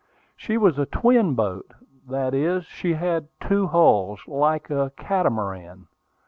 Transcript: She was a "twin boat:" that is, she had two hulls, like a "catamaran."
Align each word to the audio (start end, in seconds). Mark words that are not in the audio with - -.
She 0.35 0.57
was 0.57 0.79
a 0.79 0.87
"twin 0.87 1.35
boat:" 1.35 1.75
that 2.09 2.33
is, 2.33 2.65
she 2.65 2.93
had 2.93 3.27
two 3.39 3.67
hulls, 3.67 4.19
like 4.25 4.71
a 4.71 4.91
"catamaran." 4.97 5.89